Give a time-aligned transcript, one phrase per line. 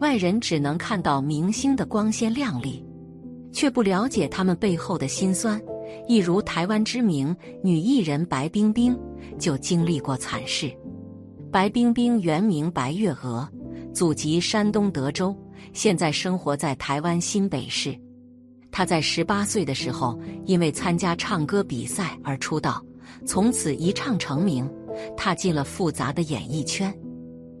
[0.00, 2.84] 外人只能看到明星的光鲜亮丽，
[3.52, 5.60] 却不了解他们背后的辛酸。
[6.08, 8.98] 一如台湾知名女艺人白冰冰
[9.38, 10.74] 就经历过惨事。
[11.52, 13.48] 白冰冰原名白月娥，
[13.92, 15.36] 祖籍山东德州，
[15.72, 17.96] 现在生活在台湾新北市。
[18.72, 22.84] 她在十八岁的时候，因为参加唱歌比赛而出道，
[23.24, 24.68] 从此一唱成名，
[25.16, 26.92] 踏进了复杂的演艺圈。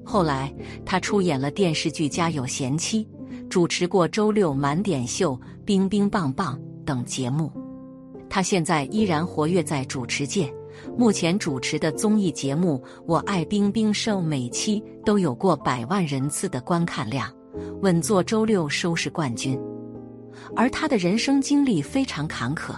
[0.04, 0.54] 后来，
[0.84, 3.04] 他出演了电视剧《家有贤妻》，
[3.48, 5.32] 主持过《周六满点秀》
[5.64, 7.50] 《冰冰棒棒》等节目。
[8.28, 10.52] 他现在依然活跃在主持界，
[10.98, 17.32] 目前主持的综艺节目《我爱冰冰》受每期都有过百万人次的观看量，
[17.80, 19.58] 稳坐周六收视冠军。
[20.56, 22.74] 而他的人生经历非常坎坷。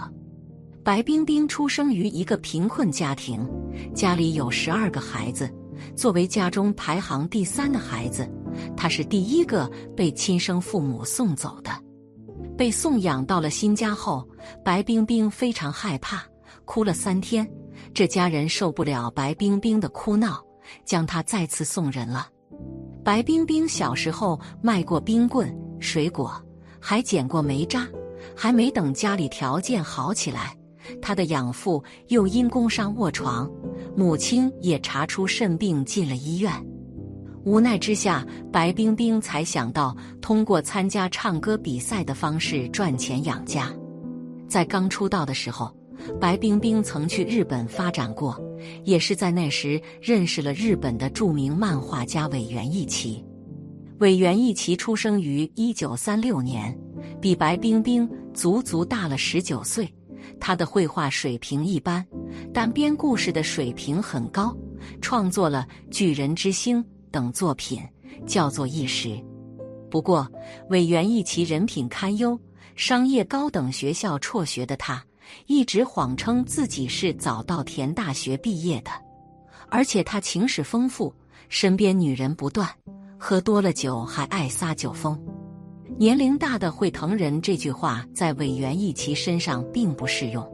[0.83, 3.45] 白冰冰出生于一个贫困家庭，
[3.93, 5.53] 家里有十二个孩子。
[5.97, 8.29] 作为家中排行第三的孩子，
[8.75, 11.71] 他是第一个被亲生父母送走的。
[12.55, 14.27] 被送养到了新家后，
[14.63, 16.23] 白冰冰非常害怕，
[16.65, 17.49] 哭了三天。
[17.95, 20.39] 这家人受不了白冰冰的哭闹，
[20.85, 22.27] 将她再次送人了。
[23.03, 26.31] 白冰冰小时候卖过冰棍、水果，
[26.79, 27.87] 还捡过煤渣。
[28.35, 30.55] 还没等家里条件好起来，
[31.01, 33.49] 她的养父又因工伤卧床。
[33.97, 36.53] 母亲也查出肾病，进了医院。
[37.43, 43.73] 无奈之下，白冰冰才想到通过参加唱歌比赛的方式赚钱养家。
[44.47, 45.75] 在刚出道的时候，
[46.19, 48.39] 白冰冰曾去日本发展过，
[48.83, 53.25] 也是在那时认识了日本的著名漫画家尾原一奇。
[53.97, 56.77] 尾原一奇出生于一九三六年，
[57.19, 59.91] 比白冰冰足足大了十九岁。
[60.39, 62.05] 他的绘画水平一般，
[62.53, 64.55] 但编故事的水平很高，
[65.01, 67.81] 创作了《巨人之星》等作品，
[68.25, 69.21] 叫做一时。
[69.89, 70.29] 不过，
[70.69, 72.39] 委员一其人品堪忧，
[72.75, 75.03] 商业高等学校辍学的他，
[75.45, 78.91] 一直谎称自己是早稻田大学毕业的，
[79.69, 81.13] 而且他情史丰富，
[81.49, 82.69] 身边女人不断，
[83.17, 85.17] 喝多了酒还爱撒酒疯。
[85.99, 90.47] 年龄大的会疼人这句话在委员义奇身上并不适用。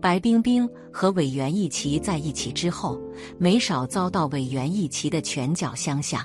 [0.00, 2.98] 白冰冰和委员义奇在一起之后，
[3.36, 6.24] 没少遭到委员义奇的拳脚相向。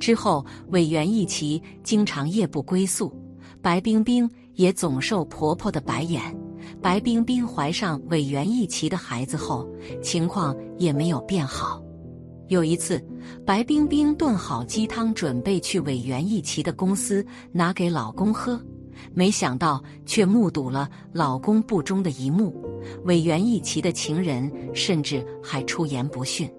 [0.00, 3.14] 之后，委员义奇经常夜不归宿，
[3.62, 6.20] 白冰冰也总受婆婆的白眼。
[6.82, 9.64] 白冰冰怀上委员义奇的孩子后，
[10.02, 11.80] 情况也没有变好。
[12.50, 13.00] 有一次，
[13.46, 18.60] 白冰冰炖好鸡汤，准备去委员一奇的公司拿给老公喝，
[19.14, 22.52] 没想到却目睹了老公不忠的一幕。
[23.04, 26.52] 委员一奇的情人甚至还出言不逊，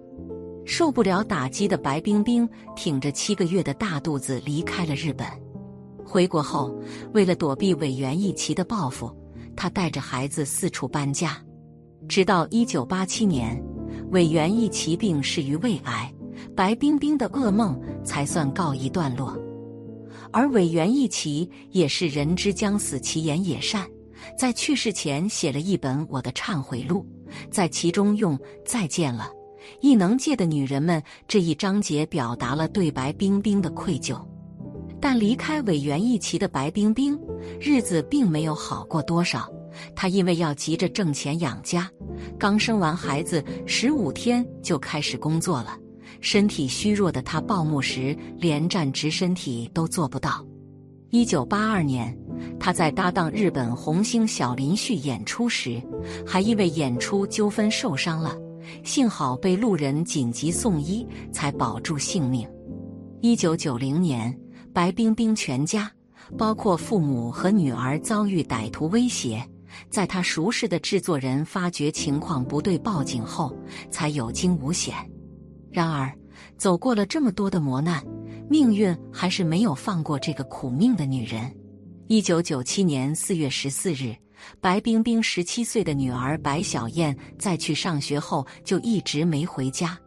[0.66, 5.28] 受不了打击的白冰冰挺着七个月的大肚子离开了日本。
[6.06, 6.74] 回国后，
[7.14, 9.14] 为了躲避委员一奇的报复，
[9.58, 11.38] 她带着孩子四处搬家，
[12.08, 13.62] 直到一九八七年。
[14.12, 16.14] 委员一奇病逝于胃癌，
[16.54, 19.38] 白冰冰的噩梦才算告一段落。
[20.32, 23.88] 而委员一奇也是人之将死，其言也善，
[24.38, 27.06] 在去世前写了一本《我的忏悔录》，
[27.50, 29.30] 在其中用“再见了，
[29.80, 34.20] 异能界的女人们”这一章节表达了对白冰冰的愧疚。
[35.00, 37.18] 但离开委员一奇的白冰冰，
[37.60, 39.50] 日子并没有好过多少。
[39.96, 41.90] 她因为要急着挣钱养家。
[42.38, 45.78] 刚生完孩子十五天就开始工作了，
[46.20, 50.46] 身体虚弱的她报幕时连站直身体都做不到。
[51.10, 52.18] 一九八二年，
[52.60, 55.82] 她在搭档日本红星小林旭演出时，
[56.26, 58.36] 还因为演出纠纷受伤了，
[58.84, 62.48] 幸好被路人紧急送医才保住性命。
[63.20, 64.36] 一九九零年，
[64.74, 65.92] 白冰冰全家，
[66.38, 69.46] 包括父母和女儿遭遇歹徒威胁。
[69.90, 73.56] 在他熟识的制作人发觉情况不对，报警后
[73.90, 74.96] 才有惊无险。
[75.72, 76.12] 然而，
[76.58, 78.04] 走过了这么多的磨难，
[78.50, 81.54] 命运还是没有放过这个苦命的女人。
[82.08, 84.14] 一九九七年四月十四日，
[84.60, 89.98] 白冰冰十七岁的女儿白小燕在去上学后就一直没回家。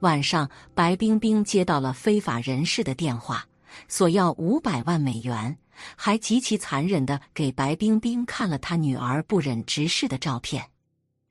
[0.00, 3.44] 晚上，白冰冰接到了非法人士的电话，
[3.88, 5.56] 索要五百万美元，
[5.96, 10.64] 还极其残忍的给白冰冰看了他女儿不忍直视的照片。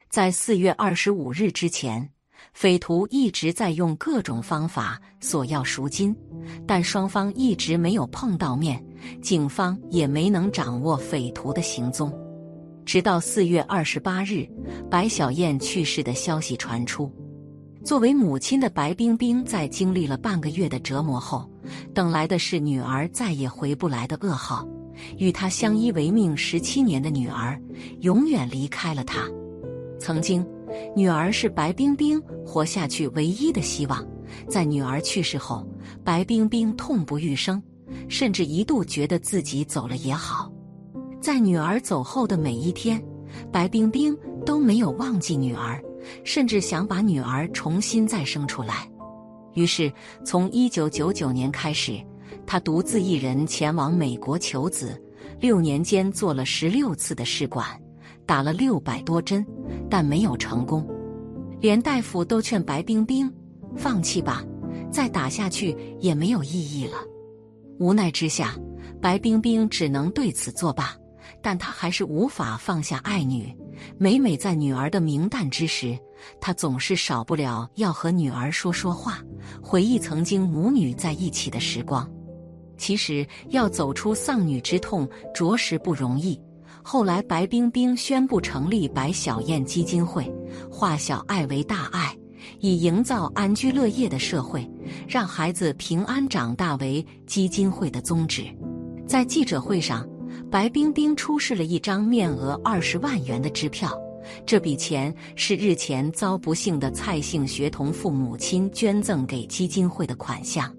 [0.09, 2.09] 在四月二十五日之前，
[2.53, 6.15] 匪徒一直在用各种方法索要赎金，
[6.65, 8.83] 但双方一直没有碰到面，
[9.21, 12.13] 警方也没能掌握匪徒的行踪。
[12.85, 14.47] 直到四月二十八日，
[14.89, 17.11] 白小燕去世的消息传出。
[17.83, 21.49] 作为母亲的白冰冰，在经历了半个月的折磨后，
[21.93, 24.67] 等来的是女儿再也回不来的噩耗。
[25.17, 27.59] 与她相依为命十七年的女儿，
[28.01, 29.27] 永远离开了他。
[29.99, 30.45] 曾经，
[30.95, 34.05] 女儿是白冰冰活下去唯一的希望。
[34.49, 35.65] 在女儿去世后，
[36.03, 37.61] 白冰冰痛不欲生，
[38.09, 40.51] 甚至一度觉得自己走了也好。
[41.21, 43.01] 在女儿走后的每一天，
[43.51, 45.81] 白冰冰都没有忘记女儿，
[46.23, 48.89] 甚至想把女儿重新再生出来。
[49.53, 49.91] 于是，
[50.23, 51.99] 从一九九九年开始，
[52.45, 55.01] 她独自一人前往美国求子，
[55.39, 57.65] 六年间做了十六次的试管，
[58.25, 59.45] 打了六百多针，
[59.89, 60.87] 但没有成功。
[61.59, 63.31] 连大夫都劝白冰冰
[63.75, 64.43] 放弃吧，
[64.91, 66.97] 再打下去也没有意义了。
[67.79, 68.55] 无奈之下，
[69.01, 70.95] 白冰冰只能对此作罢。
[71.41, 73.55] 但他还是无法放下爱女。
[73.97, 75.97] 每每在女儿的明旦之时，
[76.41, 79.19] 他总是少不了要和女儿说说话，
[79.61, 82.09] 回忆曾经母女在一起的时光。
[82.77, 86.39] 其实要走出丧女之痛，着实不容易。
[86.83, 90.31] 后来，白冰冰宣布成立白小燕基金会，
[90.71, 92.15] 化小爱为大爱，
[92.59, 94.69] 以营造安居乐业的社会，
[95.07, 98.45] 让孩子平安长大为基金会的宗旨。
[99.05, 100.07] 在记者会上。
[100.49, 103.91] 白冰冰出示了一张面额二十万元的支票，
[104.45, 110.73] 这笔钱是日前遭不幸的蔡姓学童父母亲捐赠给基金会的款项。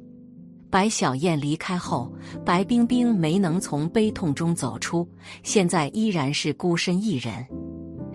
[0.70, 2.10] 白小燕离开后，
[2.46, 5.06] 白冰冰没能从悲痛中走出，
[5.42, 7.46] 现在依然是孤身一人。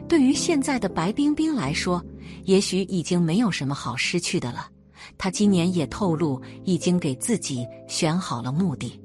[0.08, 2.04] 对于现在的白冰冰来说，
[2.46, 4.68] 也许已经没有什么好失去的了。
[5.20, 9.00] 她今年也透露，已经给自己选好了目的。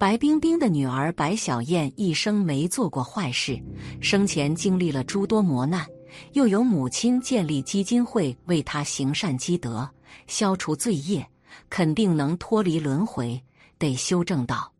[0.00, 3.62] 白冰冰的女儿白小燕一生没做过坏事，
[4.00, 5.86] 生前经历了诸多磨难，
[6.32, 9.86] 又有母亲建立基金会为她行善积德、
[10.26, 11.28] 消除罪业，
[11.68, 13.38] 肯定能脱离轮回，
[13.78, 14.72] 得修正道。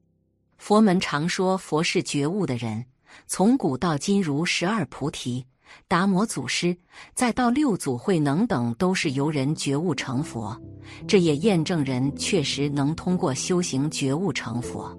[0.56, 2.82] 佛门常说佛是觉悟的人，
[3.26, 5.44] 从古到今如十二菩提、
[5.87, 6.75] 达摩祖师，
[7.12, 10.58] 再到六祖慧能等，都是由人觉悟成佛，
[11.06, 14.99] 这也验证人确实能通过修行觉悟成佛。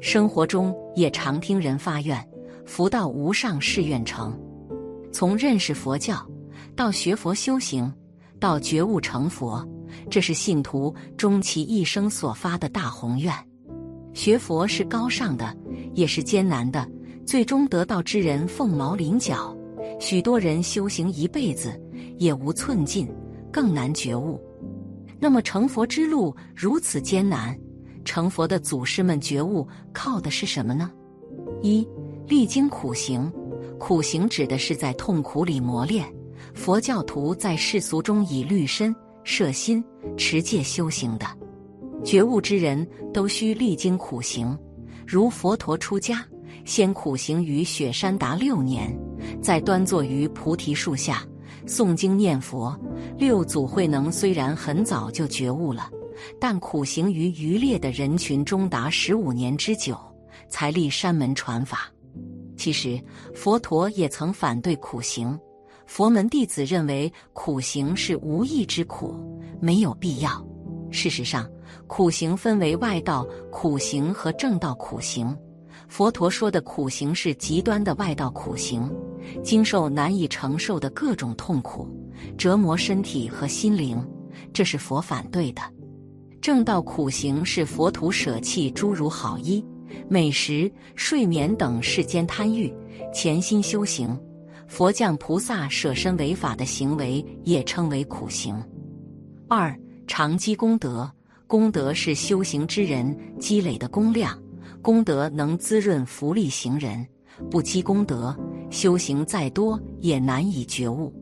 [0.00, 2.18] 生活中也常听人发愿
[2.64, 4.38] ：“福到无上誓愿成。”
[5.12, 6.26] 从认识佛教
[6.74, 7.92] 到学佛修行，
[8.38, 9.66] 到觉悟成佛，
[10.08, 13.32] 这是信徒终其一生所发的大宏愿。
[14.14, 15.54] 学佛是高尚的，
[15.94, 16.88] 也是艰难的。
[17.26, 19.56] 最终得道之人凤毛麟角，
[20.00, 21.80] 许多人修行一辈子
[22.18, 23.08] 也无寸进，
[23.52, 24.40] 更难觉悟。
[25.18, 27.56] 那么成佛之路如此艰难？
[28.10, 30.90] 成佛的祖师们觉悟靠的是什么呢？
[31.62, 31.86] 一
[32.26, 33.32] 历经苦行，
[33.78, 36.12] 苦行指的是在痛苦里磨练。
[36.52, 38.92] 佛教徒在世俗中以律身、
[39.22, 39.80] 摄心、
[40.16, 41.26] 持戒修行的
[42.02, 42.84] 觉悟之人
[43.14, 44.58] 都需历经苦行。
[45.06, 46.26] 如佛陀出家，
[46.64, 48.92] 先苦行于雪山达六年，
[49.40, 51.24] 再端坐于菩提树下
[51.64, 52.76] 诵经念佛。
[53.16, 55.88] 六祖慧能虽然很早就觉悟了。
[56.40, 59.98] 但苦行于渔猎的人群中达十五年之久，
[60.48, 61.90] 才立山门传法。
[62.56, 63.02] 其实
[63.34, 65.38] 佛陀也曾反对苦行，
[65.86, 69.14] 佛门弟子认为苦行是无益之苦，
[69.60, 70.46] 没有必要。
[70.90, 71.48] 事实上，
[71.86, 75.36] 苦行分为外道苦行和正道苦行。
[75.88, 78.88] 佛陀说的苦行是极端的外道苦行，
[79.42, 81.88] 经受难以承受的各种痛苦，
[82.36, 84.04] 折磨身体和心灵，
[84.52, 85.62] 这是佛反对的。
[86.40, 89.62] 正道苦行是佛徒舍弃诸如好衣、
[90.08, 92.72] 美食、睡眠等世间贪欲，
[93.12, 94.18] 潜心修行。
[94.66, 98.54] 佛降菩萨舍身为法的行为也称为苦行。
[99.48, 101.10] 二长积功德，
[101.46, 104.40] 功德是修行之人积累的功量，
[104.80, 107.06] 功德能滋润福利行人。
[107.50, 108.34] 不积功德，
[108.70, 111.12] 修行再多也难以觉悟。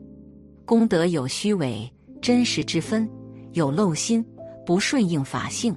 [0.64, 3.08] 功德有虚伪、真实之分，
[3.52, 4.24] 有漏心。
[4.68, 5.74] 不顺应法性，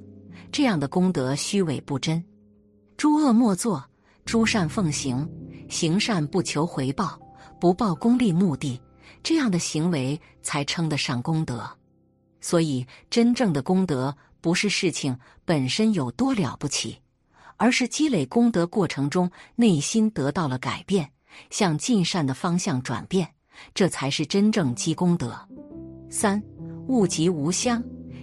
[0.52, 2.22] 这样的功德虚伪不真。
[2.98, 3.82] 诸恶莫作，
[4.26, 5.26] 诸善奉行，
[5.70, 7.18] 行善不求回报，
[7.58, 8.78] 不报功利目的，
[9.24, 11.66] 这样的行为才称得上功德。
[12.42, 16.98] 所以，真正的功德不是事情本身有多了不起，
[17.56, 21.10] 而是积累功德过程中内心得到了改变，
[21.50, 23.26] 向尽善的方向转变，
[23.74, 25.34] 这才是真正积功德。
[26.10, 26.44] 三
[26.90, 27.82] 物极无相，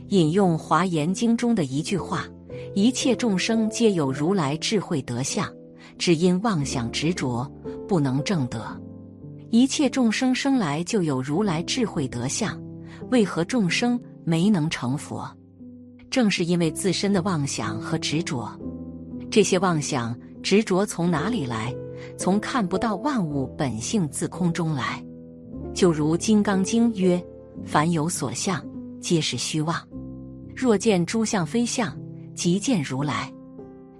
[0.09, 2.27] 引用《华严经》中的一句话
[2.75, 5.47] ：“一切众生皆有如来智慧德相，
[5.99, 7.50] 只因妄想执着，
[7.87, 8.65] 不能正得。”
[9.50, 12.59] 一切众生生来就有如来智慧德相，
[13.11, 15.27] 为何众生没能成佛？
[16.11, 18.50] 正是因为自身的妄想和执着。
[19.31, 21.75] 这些妄想执着从哪里来？
[22.17, 25.05] 从看不到万物本性自空中来。
[25.75, 27.23] 就如《金刚经》曰
[27.65, 28.65] ：“凡有所相，
[29.00, 29.76] 皆是虚妄。
[30.55, 31.97] 若见诸相非相，
[32.35, 33.33] 即见如来。”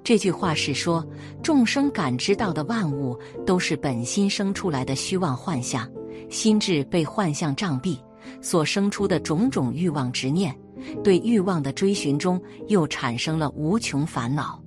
[0.05, 1.07] 这句话是说，
[1.43, 5.87] 众生感知到的万物都是本心生出来的虚妄幻象，
[6.31, 7.99] 心智被幻象障蔽，
[8.41, 10.57] 所生出的种种欲望执念，
[11.05, 14.63] 对欲望的追寻中又产生了无穷烦恼。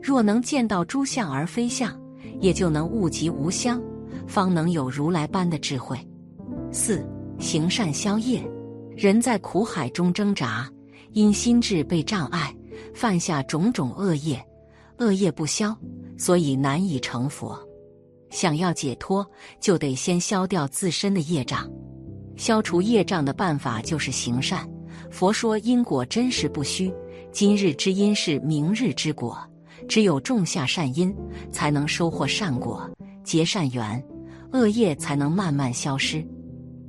[0.00, 1.94] 若能见到诸相而非相，
[2.40, 3.82] 也就能物极无相，
[4.26, 5.98] 方能有如来般的智慧。
[6.72, 7.06] 四
[7.38, 8.42] 行善消业，
[9.00, 10.70] 人在苦海中挣扎，
[11.12, 12.54] 因心智被障碍，
[12.92, 14.38] 犯下种种恶业。
[14.98, 15.74] 恶业不消，
[16.18, 17.58] 所以难以成佛。
[18.28, 19.26] 想要解脱，
[19.58, 21.66] 就得先消掉自身的业障。
[22.36, 24.68] 消除业障的办法就是行善。
[25.10, 26.92] 佛说因果真实不虚，
[27.32, 29.38] 今日之因是明日之果。
[29.88, 31.10] 只有种下善因，
[31.50, 32.86] 才能收获善果，
[33.24, 34.04] 结善缘，
[34.52, 36.22] 恶业才能慢慢消失。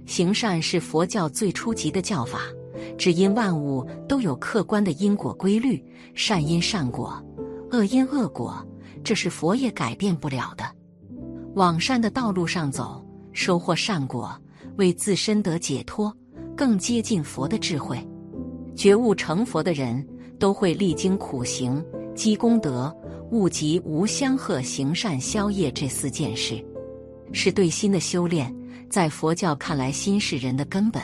[0.06, 2.42] 行善是佛教最初级的教法，
[2.98, 7.24] 只因万物都有客观的因果规律，善因善果。
[7.72, 8.66] 恶因恶果，
[9.04, 10.66] 这是佛也改变不了的。
[11.56, 14.38] 往善的道路上走，收获善果，
[14.78, 16.14] 为自身得解脱，
[16.56, 17.98] 更接近佛的智慧。
[18.76, 20.06] 觉悟成佛的人
[20.40, 21.84] 都会历经苦行、
[22.16, 22.94] 积功德、
[23.32, 26.62] 悟极无相贺行善消业这四件事，
[27.32, 28.54] 是对心的修炼。
[28.92, 31.02] 在佛教看来，心是人的根本。